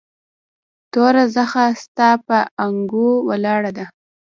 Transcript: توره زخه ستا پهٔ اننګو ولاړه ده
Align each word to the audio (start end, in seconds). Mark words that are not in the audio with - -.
توره 0.91 1.23
زخه 1.35 1.65
ستا 1.83 2.09
پهٔ 2.25 2.39
اننګو 2.63 3.09
ولاړه 3.27 3.71
ده 3.77 3.85